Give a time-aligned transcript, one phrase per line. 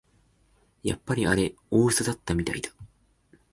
[0.81, 2.71] やっぱりあれ大うそだったみたいだ